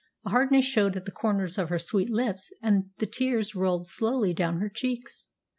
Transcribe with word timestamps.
A 0.25 0.31
hardness 0.31 0.65
showed 0.65 0.95
at 0.97 1.05
the 1.05 1.11
corners 1.11 1.59
of 1.59 1.69
her 1.69 1.77
sweet 1.77 2.09
lips, 2.09 2.51
and 2.59 2.89
the 2.97 3.05
tears 3.05 3.53
rolled 3.53 3.85
slowly 3.85 4.33
down 4.33 4.59
her 4.59 4.67
cheeks. 4.73 5.27